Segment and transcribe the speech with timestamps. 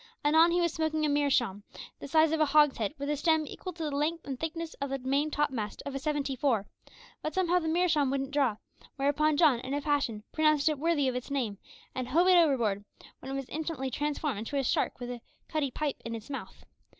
[0.25, 1.61] Anon he was smoking a meerschaum
[1.99, 4.89] the size of a hogshead, with a stem equal to the length and thickness of
[4.89, 6.65] the main topmast of a seventy four;
[7.21, 8.57] but somehow the meerschaum wouldn't draw,
[8.95, 11.59] whereupon John, in a passion, pronounced it worthy of its name,
[11.93, 12.83] and hove it overboard,
[13.19, 16.65] when it was instantly transformed into a shark with a cutty pipe in its mouth.